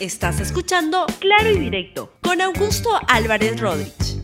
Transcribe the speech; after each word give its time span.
Estás 0.00 0.38
escuchando 0.38 1.06
Claro 1.18 1.50
y 1.50 1.58
Directo 1.58 2.12
con 2.22 2.40
Augusto 2.40 2.88
Álvarez 3.08 3.60
Rodríguez. 3.60 4.22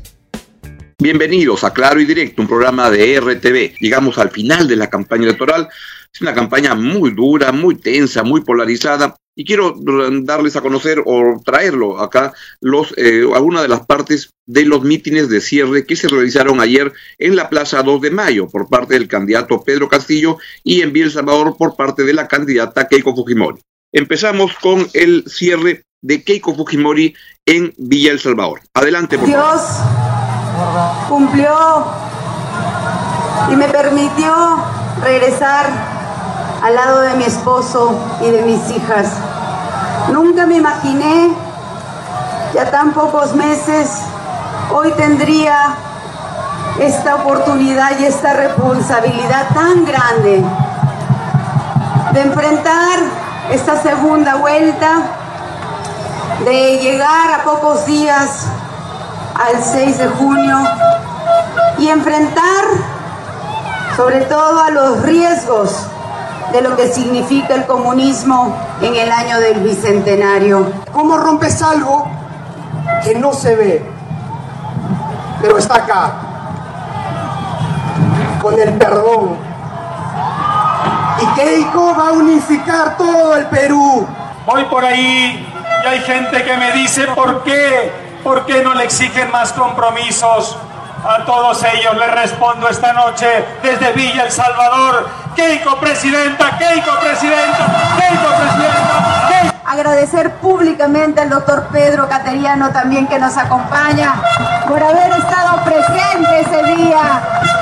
Bienvenidos 1.02 1.64
a 1.64 1.72
Claro 1.72 2.00
y 2.00 2.04
Directo, 2.04 2.42
un 2.42 2.46
programa 2.46 2.92
de 2.92 3.18
RTV. 3.18 3.80
Llegamos 3.80 4.16
al 4.18 4.30
final 4.30 4.68
de 4.68 4.76
la 4.76 4.88
campaña 4.88 5.24
electoral. 5.24 5.68
Es 6.14 6.20
una 6.20 6.32
campaña 6.32 6.76
muy 6.76 7.10
dura, 7.10 7.50
muy 7.50 7.74
tensa, 7.74 8.22
muy 8.22 8.42
polarizada. 8.42 9.16
Y 9.34 9.44
quiero 9.44 9.74
darles 10.22 10.54
a 10.54 10.60
conocer 10.60 11.02
o 11.04 11.42
traerlo 11.44 11.98
acá 11.98 12.32
los 12.60 12.94
eh, 12.96 13.24
algunas 13.34 13.62
de 13.62 13.68
las 13.68 13.84
partes 13.84 14.30
de 14.46 14.66
los 14.66 14.84
mítines 14.84 15.28
de 15.28 15.40
cierre 15.40 15.86
que 15.86 15.96
se 15.96 16.06
realizaron 16.06 16.60
ayer 16.60 16.92
en 17.18 17.34
la 17.34 17.50
Plaza 17.50 17.82
2 17.82 18.00
de 18.00 18.12
Mayo 18.12 18.48
por 18.48 18.68
parte 18.68 18.94
del 18.94 19.08
candidato 19.08 19.64
Pedro 19.64 19.88
Castillo 19.88 20.38
y 20.62 20.82
en 20.82 20.92
Biel 20.92 21.10
Salvador 21.10 21.56
por 21.58 21.74
parte 21.74 22.04
de 22.04 22.12
la 22.12 22.28
candidata 22.28 22.86
Keiko 22.86 23.16
Fujimori. 23.16 23.60
Empezamos 23.96 24.50
con 24.60 24.88
el 24.92 25.22
cierre 25.28 25.84
de 26.02 26.24
Keiko 26.24 26.52
Fujimori 26.52 27.14
en 27.46 27.72
Villa 27.78 28.10
El 28.10 28.18
Salvador. 28.18 28.60
Adelante, 28.74 29.16
por 29.16 29.28
Dios 29.28 29.60
cumplió 31.08 31.86
y 33.52 33.54
me 33.54 33.68
permitió 33.68 34.34
regresar 35.00 35.66
al 36.60 36.74
lado 36.74 37.02
de 37.02 37.14
mi 37.14 37.22
esposo 37.22 37.96
y 38.20 38.30
de 38.32 38.42
mis 38.42 38.68
hijas. 38.72 39.12
Nunca 40.10 40.44
me 40.44 40.56
imaginé 40.56 41.32
ya 42.52 42.68
tan 42.72 42.92
pocos 42.94 43.32
meses 43.36 43.90
hoy 44.72 44.90
tendría 44.96 45.76
esta 46.80 47.14
oportunidad 47.14 48.00
y 48.00 48.06
esta 48.06 48.32
responsabilidad 48.32 49.54
tan 49.54 49.84
grande 49.84 50.44
de 52.12 52.20
enfrentar 52.20 53.23
esta 53.50 53.80
segunda 53.80 54.36
vuelta, 54.36 55.02
de 56.44 56.78
llegar 56.78 57.40
a 57.40 57.44
pocos 57.44 57.86
días 57.86 58.46
al 59.34 59.62
6 59.62 59.98
de 59.98 60.08
junio 60.08 60.58
y 61.78 61.88
enfrentar 61.88 62.64
sobre 63.96 64.22
todo 64.22 64.60
a 64.60 64.70
los 64.70 65.02
riesgos 65.02 65.86
de 66.52 66.62
lo 66.62 66.76
que 66.76 66.88
significa 66.88 67.54
el 67.54 67.66
comunismo 67.66 68.56
en 68.80 68.94
el 68.96 69.10
año 69.10 69.38
del 69.40 69.60
bicentenario. 69.60 70.66
¿Cómo 70.92 71.16
rompes 71.16 71.62
algo 71.62 72.06
que 73.02 73.14
no 73.18 73.32
se 73.32 73.56
ve, 73.56 73.90
pero 75.40 75.58
está 75.58 75.76
acá? 75.76 76.12
Con 78.40 78.58
el 78.58 78.72
perdón 78.74 79.53
y 81.24 81.40
Keiko 81.40 81.94
va 81.96 82.08
a 82.08 82.12
unificar 82.12 82.96
todo 82.96 83.36
el 83.36 83.46
Perú. 83.46 84.06
Voy 84.46 84.64
por 84.64 84.84
ahí 84.84 85.46
y 85.82 85.86
hay 85.86 86.00
gente 86.00 86.44
que 86.44 86.56
me 86.56 86.72
dice, 86.72 87.06
¿por 87.08 87.42
qué? 87.42 87.92
¿Por 88.22 88.44
qué 88.46 88.62
no 88.62 88.74
le 88.74 88.84
exigen 88.84 89.30
más 89.30 89.52
compromisos? 89.52 90.56
A 91.06 91.24
todos 91.24 91.62
ellos 91.64 91.96
les 91.96 92.14
respondo 92.14 92.68
esta 92.68 92.92
noche 92.94 93.26
desde 93.62 93.92
Villa 93.92 94.24
El 94.24 94.30
Salvador. 94.30 95.08
Keiko 95.36 95.76
presidenta, 95.78 96.56
Keiko 96.56 96.98
presidenta, 97.00 97.66
Keiko 97.98 98.28
presidenta. 98.36 99.28
Keiko. 99.28 99.54
Agradecer 99.66 100.30
públicamente 100.36 101.20
al 101.20 101.30
doctor 101.30 101.68
Pedro 101.72 102.08
Cateriano 102.08 102.70
también 102.70 103.06
que 103.06 103.18
nos 103.18 103.36
acompaña 103.36 104.14
por 104.68 104.82
haber 104.82 105.10
estado 105.12 105.64
presente 105.64 106.40
ese 106.40 106.76
día. 106.76 107.20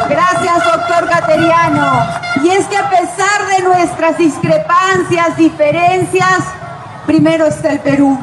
Gracias, 0.09 0.65
doctor 0.65 1.09
Cateriano. 1.09 2.32
Y 2.43 2.51
es 2.51 2.67
que 2.67 2.77
a 2.77 2.91
pesar 2.91 3.47
de 3.57 3.63
nuestras 3.63 4.19
discrepancias, 4.19 5.37
diferencias, 5.37 6.41
primero 7.07 7.47
está 7.47 7.71
el 7.71 7.81
Perú. 7.81 8.19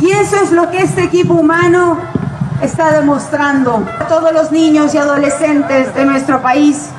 Y 0.00 0.10
eso 0.10 0.36
es 0.36 0.50
lo 0.50 0.70
que 0.70 0.82
este 0.82 1.04
equipo 1.04 1.34
humano 1.34 1.98
está 2.60 2.92
demostrando 2.92 3.86
a 4.00 4.06
todos 4.06 4.32
los 4.32 4.52
niños 4.52 4.94
y 4.94 4.98
adolescentes 4.98 5.94
de 5.94 6.04
nuestro 6.04 6.42
país, 6.42 6.90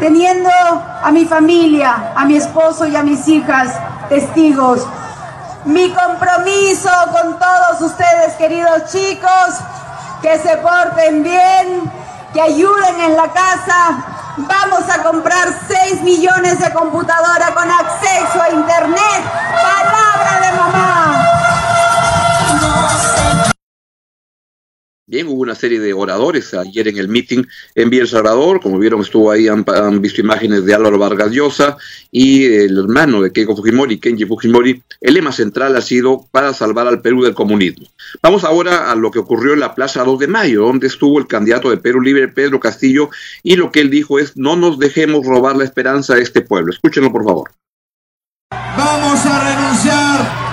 teniendo 0.00 0.50
a 0.50 1.10
mi 1.12 1.24
familia, 1.24 2.12
a 2.16 2.24
mi 2.24 2.36
esposo 2.36 2.86
y 2.86 2.96
a 2.96 3.02
mis 3.02 3.28
hijas 3.28 3.74
testigos. 4.08 4.86
Mi 5.64 5.92
compromiso 5.92 6.90
con 7.12 7.38
todos 7.38 7.80
ustedes, 7.82 8.34
queridos 8.38 8.86
chicos, 8.90 9.58
que 10.22 10.38
se 10.38 10.56
porten 10.58 11.22
bien, 11.22 11.92
que 12.32 12.40
ayuden 12.40 13.00
en 13.00 13.16
la 13.16 13.28
casa. 13.28 14.17
Vamos 14.46 14.88
a 14.88 15.02
comprar 15.02 15.48
6 15.66 16.02
millones 16.02 16.60
de 16.60 16.72
computadoras 16.72 17.50
con 17.50 17.68
acceso 17.68 18.07
hubo 25.28 25.42
una 25.42 25.54
serie 25.54 25.80
de 25.80 25.92
oradores 25.92 26.54
ayer 26.54 26.88
en 26.88 26.98
el 26.98 27.08
meeting 27.08 27.44
en 27.74 27.90
Villa 27.90 28.06
Salvador. 28.06 28.60
Como 28.60 28.78
vieron, 28.78 29.00
estuvo 29.00 29.30
ahí, 29.30 29.48
han, 29.48 29.64
han, 29.66 30.00
visto 30.00 30.20
imágenes 30.20 30.64
de 30.64 30.74
Álvaro 30.74 30.98
Vargas 30.98 31.30
Llosa 31.30 31.76
y 32.10 32.44
el 32.44 32.78
hermano 32.78 33.22
de 33.22 33.32
Keiko 33.32 33.56
Fujimori, 33.56 33.98
Kenji 33.98 34.24
Fujimori. 34.24 34.82
El 35.00 35.14
lema 35.14 35.32
central 35.32 35.76
ha 35.76 35.80
sido 35.80 36.26
para 36.30 36.52
salvar 36.52 36.88
al 36.88 37.00
Perú 37.00 37.22
del 37.22 37.34
comunismo. 37.34 37.86
Vamos 38.22 38.44
ahora 38.44 38.90
a 38.90 38.94
lo 38.94 39.10
que 39.10 39.18
ocurrió 39.18 39.52
en 39.52 39.60
la 39.60 39.74
Plaza 39.74 40.04
2 40.04 40.18
de 40.18 40.28
Mayo, 40.28 40.62
donde 40.62 40.86
estuvo 40.86 41.18
el 41.18 41.26
candidato 41.26 41.70
de 41.70 41.76
Perú 41.76 42.00
Libre, 42.00 42.28
Pedro 42.28 42.60
Castillo, 42.60 43.10
y 43.42 43.56
lo 43.56 43.70
que 43.70 43.80
él 43.80 43.90
dijo 43.90 44.18
es: 44.18 44.36
no 44.36 44.56
nos 44.56 44.78
dejemos 44.78 45.26
robar 45.26 45.56
la 45.56 45.64
esperanza 45.64 46.14
de 46.14 46.22
este 46.22 46.40
pueblo. 46.40 46.72
Escúchenlo, 46.72 47.12
por 47.12 47.24
favor. 47.24 47.50
Vamos 48.50 49.26
a 49.26 49.44
renunciar 49.50 50.48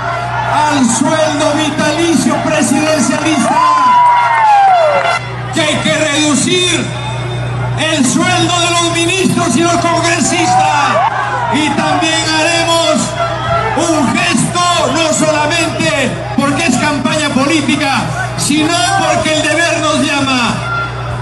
al 0.55 0.85
sueldo 0.85 1.53
vitalicio 1.55 2.35
presidencialista 2.43 3.74
Y 11.65 11.69
también 11.69 12.21
haremos 12.29 12.95
un 13.75 14.15
gesto, 14.15 14.61
no 14.93 15.11
solamente 15.13 16.11
porque 16.35 16.67
es 16.67 16.77
campaña 16.77 17.29
política, 17.29 18.03
sino 18.37 18.75
porque 18.99 19.33
el 19.33 19.41
deber 19.41 19.79
nos 19.79 20.05
llama, 20.05 20.53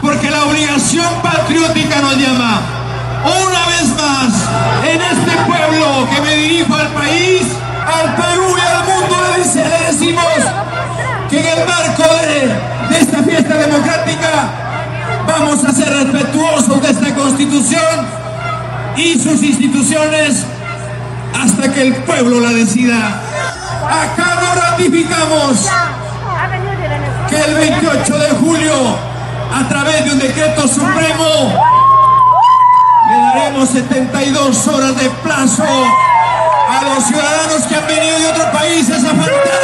porque 0.01 0.29
la 0.29 0.43
obligación 0.43 1.07
patriótica 1.21 2.01
nos 2.01 2.17
llama. 2.17 2.59
Una 3.23 3.67
vez 3.67 3.87
más, 3.95 4.33
en 4.85 5.01
este 5.01 5.31
pueblo 5.47 6.09
que 6.13 6.21
me 6.21 6.35
dirijo 6.35 6.75
al 6.75 6.89
país, 6.89 7.43
al 7.87 8.13
Perú 8.15 8.57
y 8.57 8.67
al 8.67 8.83
mundo, 8.83 9.15
le 9.55 9.91
decimos 9.91 10.25
que 11.29 11.39
en 11.39 11.57
el 11.57 11.65
marco 11.65 12.03
de, 12.03 12.93
de 12.93 13.01
esta 13.01 13.23
fiesta 13.23 13.53
democrática 13.55 14.49
vamos 15.25 15.63
a 15.63 15.71
ser 15.71 15.89
respetuosos 15.89 16.81
de 16.81 16.89
esta 16.89 17.15
constitución 17.15 18.22
y 18.95 19.19
sus 19.19 19.41
instituciones 19.43 20.45
hasta 21.41 21.71
que 21.71 21.81
el 21.81 21.95
pueblo 22.03 22.39
la 22.39 22.49
decida. 22.49 23.21
Acá 23.85 24.39
no 24.41 24.61
ratificamos 24.61 25.67
que 27.29 27.39
el 27.39 27.55
28 27.55 28.17
de 28.17 28.29
julio, 28.29 28.73
a 29.53 29.67
través 29.67 30.05
de 30.05 30.11
un 30.11 30.19
decreto 30.19 30.67
supremo, 30.67 31.59
le 33.09 33.17
daremos 33.17 33.69
72 33.69 34.67
horas 34.67 34.95
de 34.97 35.09
plazo 35.23 35.63
a 35.63 36.83
los 36.83 37.03
ciudadanos 37.05 37.63
que 37.67 37.75
han 37.75 37.87
venido 37.87 38.19
de 38.19 38.27
otros 38.27 38.47
países 38.47 39.03
a 39.03 39.09
faltar 39.09 39.62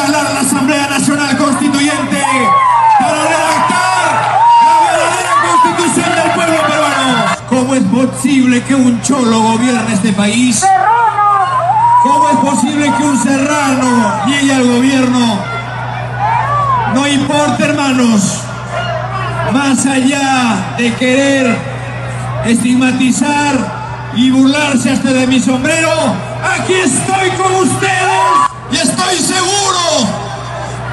instalar 0.00 0.32
la 0.32 0.40
Asamblea 0.40 0.86
Nacional 0.88 1.36
Constituyente 1.36 2.22
para 2.98 3.22
redactar 3.22 4.30
la 4.64 4.76
verdadera 4.86 5.32
constitución 5.46 6.14
del 6.14 6.30
pueblo 6.32 6.62
peruano. 6.66 7.36
¿Cómo 7.48 7.74
es 7.74 7.82
posible 7.82 8.62
que 8.62 8.74
un 8.74 9.02
cholo 9.02 9.40
gobierne 9.40 9.92
este 9.92 10.12
país? 10.12 10.64
¿Cómo 12.02 12.28
es 12.30 12.36
posible 12.36 12.92
que 12.96 13.04
un 13.04 13.22
serrano 13.22 14.26
llegue 14.26 14.54
al 14.54 14.66
gobierno? 14.66 15.38
No 16.94 17.06
importa, 17.06 17.64
hermanos, 17.64 18.40
más 19.52 19.84
allá 19.84 20.74
de 20.78 20.94
querer 20.94 21.58
estigmatizar 22.46 24.10
y 24.14 24.30
burlarse 24.30 24.90
hasta 24.92 25.12
de 25.12 25.26
mi 25.26 25.40
sombrero, 25.40 25.90
aquí 26.42 26.72
estoy 26.72 27.30
con 27.36 27.54
ustedes 27.54 27.99
y 28.72 28.76
estoy 28.76 29.16
seguro 29.18 30.08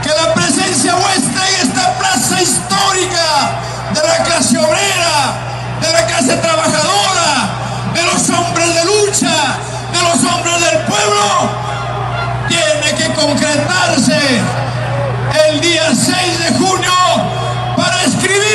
que 0.02 0.10
la 0.10 0.34
presencia 0.34 0.96
vuestra 0.96 1.50
en 1.50 1.68
esta 1.68 1.98
plaza 1.98 2.42
histórica 2.42 3.60
de 3.94 4.02
la 4.02 4.24
clase 4.24 4.58
obrera, 4.58 5.36
de 5.82 5.94
la 5.94 6.06
clase 6.08 6.38
trabajadora, 6.38 7.50
de 7.94 8.04
los 8.04 8.30
hombres 8.30 8.74
de 8.74 8.86
lucha, 8.86 9.58
de 9.94 10.02
los 10.02 10.32
hombres 10.32 10.60
del 10.60 10.80
pueblo, 10.86 11.50
tiene 12.48 12.96
que 12.98 13.14
concretarse 13.14 14.42
el 15.50 15.62
día 15.62 15.90
6 15.94 16.40
de 16.40 16.58
junio 16.58 16.92
para 17.76 18.04
escribir 18.04 18.47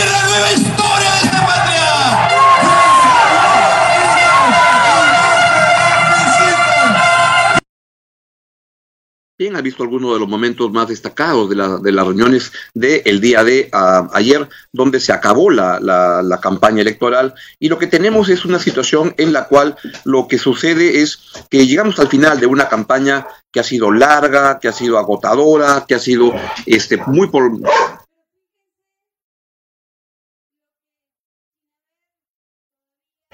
Ha 9.55 9.61
visto 9.61 9.83
algunos 9.83 10.15
de 10.15 10.21
los 10.21 10.29
momentos 10.29 10.71
más 10.73 10.89
destacados 10.89 11.51
de, 11.51 11.57
la, 11.57 11.79
de 11.79 11.93
las 11.93 12.07
reuniones 12.07 12.53
del 12.75 13.21
día 13.21 13.43
de 13.43 13.69
uh, 13.73 14.09
ayer, 14.13 14.49
donde 14.73 15.01
se 15.01 15.13
acabó 15.13 15.51
la, 15.51 15.81
la, 15.81 16.23
la, 16.23 16.41
campaña 16.41 16.83
electoral. 16.83 17.35
Y 17.59 17.69
lo 17.69 17.79
que 17.79 17.87
tenemos 17.87 18.29
es 18.29 18.45
una 18.45 18.59
situación 18.59 19.15
en 19.19 19.33
la 19.33 19.49
cual 19.49 19.77
lo 20.05 20.29
que 20.29 20.39
sucede 20.39 21.03
es 21.03 21.19
que 21.51 21.67
llegamos 21.67 21.99
al 21.99 22.09
final 22.09 22.41
de 22.41 22.47
una 22.47 22.69
campaña 22.69 23.27
que 23.53 23.61
ha 23.61 23.65
sido 23.65 23.93
larga, 23.93 24.59
que 24.59 24.69
ha 24.69 24.73
sido 24.73 24.99
agotadora, 24.99 25.85
que 25.87 25.95
ha 25.95 25.99
sido 25.99 26.33
este, 26.65 26.97
muy 27.07 27.29
por, 27.29 27.51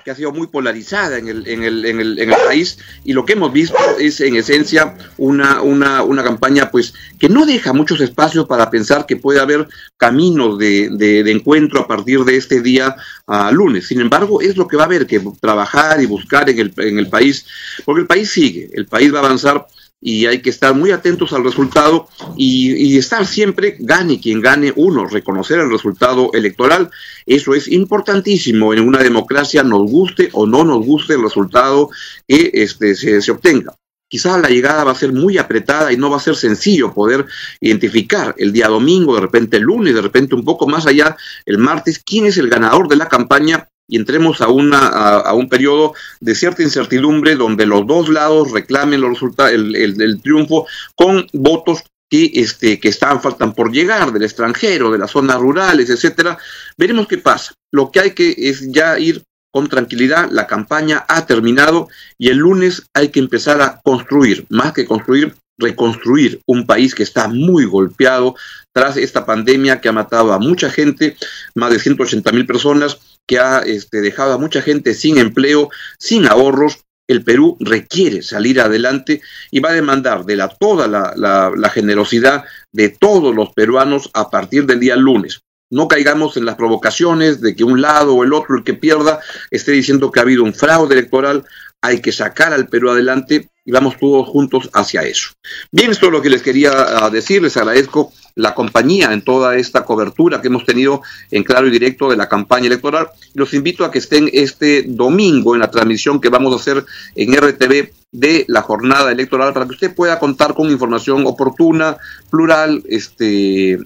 que 0.08 0.12
ha 0.12 0.16
sido 0.16 0.32
muy 0.32 0.46
polarizada 0.46 1.19
en 1.19 1.28
el, 1.28 1.46
en 1.46 1.64
el, 1.64 1.84
en 1.84 2.00
el, 2.00 2.19
en 2.19 2.31
el 2.31 2.37
país 2.46 2.78
y 3.05 3.12
lo 3.12 3.26
que 3.26 3.34
hemos 3.34 3.52
visto 3.52 3.76
es 3.99 4.22
en 4.22 4.37
esencia 4.37 4.96
una, 5.19 5.60
una, 5.60 6.02
una 6.02 6.25
campaña 6.25 6.70
pues 6.70 6.94
que 7.19 7.28
no 7.28 7.44
deja 7.44 7.75
muchos 7.75 8.00
espacios 8.00 8.46
para 8.46 8.70
pensar 8.70 9.05
que 9.05 9.16
puede 9.16 9.38
haber 9.38 9.69
caminos 9.99 10.58
de, 10.58 10.88
de, 10.93 11.25
de 11.25 11.31
encuentro 11.31 11.81
a 11.81 11.87
partir 11.87 12.25
de 12.25 12.38
este 12.38 12.62
día 12.62 12.96
uh, 13.26 13.52
lunes. 13.52 13.87
Sin 13.87 14.00
embargo, 14.00 14.40
es 14.40 14.56
lo 14.56 14.66
que 14.66 14.78
va 14.78 14.84
a 14.84 14.87
haber 14.87 15.06
que 15.06 15.20
trabajar 15.43 16.00
y 16.00 16.06
buscar 16.06 16.49
en 16.49 16.58
el, 16.58 16.72
en 16.78 16.99
el 16.99 17.08
país, 17.08 17.44
porque 17.84 18.00
el 18.00 18.06
país 18.06 18.31
sigue, 18.31 18.70
el 18.72 18.87
país 18.87 19.12
va 19.12 19.19
a 19.19 19.26
avanzar 19.26 19.66
y 20.00 20.26
hay 20.26 20.40
que 20.40 20.50
estar 20.50 20.74
muy 20.74 20.90
atentos 20.90 21.32
al 21.32 21.44
resultado 21.44 22.08
y, 22.36 22.96
estar 22.98 23.26
siempre, 23.26 23.76
gane 23.80 24.20
quien 24.20 24.40
gane 24.40 24.72
uno, 24.76 25.06
reconocer 25.06 25.58
el 25.58 25.70
resultado 25.70 26.30
electoral. 26.34 26.90
Eso 27.26 27.54
es 27.54 27.68
importantísimo 27.68 28.72
en 28.74 28.86
una 28.86 29.02
democracia, 29.02 29.62
nos 29.62 29.90
guste 29.90 30.30
o 30.32 30.46
no 30.46 30.64
nos 30.64 30.84
guste 30.84 31.14
el 31.14 31.22
resultado 31.22 31.90
que 32.26 32.50
este, 32.52 32.94
se, 32.94 33.20
se 33.20 33.30
obtenga. 33.30 33.74
Quizás 34.10 34.40
la 34.40 34.48
llegada 34.48 34.84
va 34.84 34.92
a 34.92 34.94
ser 34.94 35.12
muy 35.12 35.36
apretada 35.36 35.92
y 35.92 35.98
no 35.98 36.08
va 36.08 36.16
a 36.16 36.20
ser 36.20 36.34
sencillo 36.34 36.94
poder 36.94 37.26
identificar 37.60 38.34
el 38.38 38.52
día 38.52 38.68
domingo, 38.68 39.14
de 39.14 39.20
repente 39.20 39.58
el 39.58 39.64
lunes, 39.64 39.94
de 39.94 40.00
repente 40.00 40.34
un 40.34 40.44
poco 40.44 40.66
más 40.66 40.86
allá, 40.86 41.16
el 41.44 41.58
martes, 41.58 41.98
quién 41.98 42.24
es 42.24 42.38
el 42.38 42.48
ganador 42.48 42.88
de 42.88 42.96
la 42.96 43.08
campaña 43.08 43.67
y 43.88 43.96
entremos 43.96 44.40
a, 44.40 44.49
una, 44.49 44.87
a, 44.87 45.35
un 45.35 45.49
periodo 45.49 45.94
de 46.20 46.35
cierta 46.35 46.62
incertidumbre 46.62 47.35
donde 47.35 47.67
los 47.67 47.87
dos 47.87 48.08
lados 48.08 48.52
reclamen 48.52 49.00
los 49.00 49.11
resultados, 49.11 49.52
el, 49.52 49.75
el, 49.75 50.00
el 50.00 50.20
triunfo 50.20 50.67
con 50.94 51.26
votos 51.32 51.82
que, 52.11 52.31
este, 52.35 52.79
que 52.79 52.88
están, 52.88 53.20
faltan 53.20 53.55
por 53.55 53.73
llegar 53.73 54.12
del 54.12 54.25
extranjero, 54.25 54.90
de 54.90 54.99
las 54.99 55.11
zonas 55.11 55.38
rurales, 55.38 55.90
etcétera. 55.90 56.38
Veremos 56.76 57.08
qué 57.08 57.19
pasa. 57.19 57.55
Lo 57.73 57.90
que 57.90 58.00
hay 58.00 58.11
que 58.12 58.35
es 58.37 58.70
ya 58.70 58.99
ir 58.99 59.23
con 59.52 59.69
tranquilidad, 59.69 60.29
la 60.31 60.46
campaña 60.46 61.05
ha 61.08 61.26
terminado 61.26 61.88
y 62.19 62.29
el 62.29 62.38
lunes 62.38 62.85
hay 62.94 63.08
que 63.08 63.20
empezar 63.20 63.61
a 63.62 63.81
construir, 63.82 64.46
más 64.50 64.73
que 64.73 64.85
construir, 64.85 65.35
reconstruir 65.58 66.40
un 66.46 66.67
país 66.67 66.94
que 66.94 67.02
está 67.02 67.29
muy 67.29 67.64
golpeado 67.64 68.37
tras 68.73 68.96
esta 68.96 69.26
pandemia 69.26 69.81
que 69.81 69.88
ha 69.88 69.93
matado 69.93 70.32
a 70.32 70.38
mucha 70.38 70.70
gente, 70.70 71.17
más 71.55 71.73
de 71.73 71.81
180 71.81 72.31
mil 72.32 72.46
personas, 72.46 72.99
que 73.28 73.38
ha 73.38 73.60
este, 73.60 74.00
dejado 74.00 74.32
a 74.32 74.38
mucha 74.38 74.60
gente 74.60 74.94
sin 74.94 75.19
empleo, 75.19 75.70
sin 75.98 76.26
ahorros. 76.26 76.78
El 77.06 77.22
Perú 77.25 77.56
requiere 77.60 78.22
salir 78.22 78.60
adelante 78.60 79.22
y 79.50 79.60
va 79.60 79.70
a 79.70 79.75
demandar 79.75 80.25
de 80.25 80.36
la, 80.36 80.48
toda 80.48 80.86
la, 80.88 81.14
la, 81.16 81.50
la 81.56 81.70
generosidad 81.70 82.44
de 82.72 82.88
todos 82.90 83.34
los 83.34 83.52
peruanos 83.54 84.10
a 84.12 84.28
partir 84.28 84.66
del 84.66 84.80
día 84.80 84.96
lunes. 84.96 85.40
No 85.70 85.88
caigamos 85.88 86.36
en 86.36 86.44
las 86.44 86.56
provocaciones 86.56 87.40
de 87.40 87.54
que 87.54 87.64
un 87.64 87.80
lado 87.80 88.14
o 88.14 88.25
el 88.25 88.32
otro, 88.32 88.56
el 88.56 88.64
que 88.64 88.75
pierda, 88.75 89.20
esté 89.50 89.72
diciendo 89.72 90.10
que 90.10 90.20
ha 90.20 90.22
habido 90.22 90.44
un 90.44 90.52
fraude 90.52 90.94
electoral. 90.94 91.44
Hay 91.80 92.00
que 92.00 92.12
sacar 92.12 92.52
al 92.52 92.69
Perú 92.69 92.90
adelante 92.90 93.48
y 93.64 93.70
vamos 93.70 93.96
todos 93.98 94.26
juntos 94.28 94.69
hacia 94.72 95.02
eso. 95.02 95.30
Bien, 95.70 95.90
esto 95.90 96.06
es 96.06 96.12
lo 96.12 96.22
que 96.22 96.30
les 96.30 96.42
quería 96.42 97.06
uh, 97.06 97.10
decir. 97.10 97.42
Les 97.42 97.56
agradezco 97.56 98.12
la 98.38 98.55
compañía 98.55 99.12
en 99.12 99.23
toda 99.23 99.56
esta 99.56 99.85
cobertura 99.85 100.40
que 100.40 100.46
hemos 100.46 100.64
tenido 100.64 101.02
en 101.32 101.43
claro 101.43 101.67
y 101.67 101.70
directo 101.70 102.08
de 102.08 102.17
la 102.17 102.29
campaña 102.29 102.69
electoral. 102.69 103.08
Los 103.35 103.52
invito 103.52 103.85
a 103.85 103.90
que 103.90 103.99
estén 103.99 104.31
este 104.32 104.85
domingo 104.87 105.55
en 105.55 105.61
la 105.61 105.70
transmisión 105.70 106.20
que 106.20 106.29
vamos 106.29 106.52
a 106.52 106.56
hacer 106.56 106.85
en 107.17 107.35
RTV 107.35 107.90
de 108.12 108.44
la 108.46 108.62
jornada 108.62 109.11
electoral 109.11 109.52
para 109.52 109.67
que 109.67 109.73
usted 109.73 109.94
pueda 109.94 110.20
contar 110.20 110.55
con 110.55 110.70
información 110.70 111.26
oportuna, 111.26 111.96
plural, 112.31 112.82
este, 112.88 113.79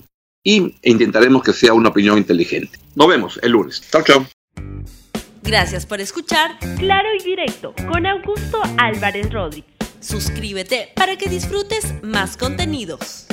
y 0.45 0.77
intentaremos 0.83 1.43
que 1.43 1.55
sea 1.55 1.73
una 1.73 1.89
opinión 1.89 2.19
inteligente. 2.19 2.79
Nos 2.95 3.09
vemos 3.09 3.41
el 3.43 3.53
lunes. 3.53 3.83
Chao, 3.91 4.03
chao. 4.03 4.27
Gracias 5.43 5.87
por 5.87 6.01
escuchar 6.01 6.59
Claro 6.79 7.09
y 7.19 7.25
Directo 7.25 7.75
con 7.91 8.07
Augusto 8.07 8.61
Álvarez 8.77 9.33
Rodríguez. 9.33 9.73
Suscríbete 10.01 10.91
para 10.95 11.17
que 11.17 11.29
disfrutes 11.29 11.95
más 12.03 12.37
contenidos. 12.37 13.27